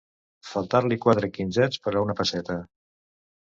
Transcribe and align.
Faltar-li 0.51 0.97
quatre 1.03 1.29
quinzets 1.35 1.83
per 1.85 1.95
a 1.99 2.03
una 2.07 2.17
pesseta. 2.23 2.57